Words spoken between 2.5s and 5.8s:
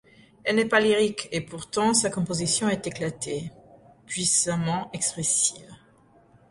est éclatée, puissamment expressive.